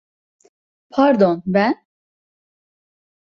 Pardon, 0.89 1.43
ben… 1.45 1.87